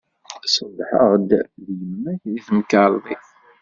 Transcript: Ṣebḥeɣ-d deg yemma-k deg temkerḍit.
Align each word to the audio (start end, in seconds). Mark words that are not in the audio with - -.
Ṣebḥeɣ-d 0.55 1.29
deg 1.65 1.69
yemma-k 1.81 2.21
deg 2.31 2.43
temkerḍit. 2.47 3.25